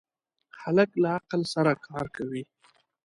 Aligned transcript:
هلک 0.61 0.91
له 1.01 1.09
عقل 1.17 1.41
سره 1.53 1.71
کار 1.85 2.05
کوي. 2.17 2.43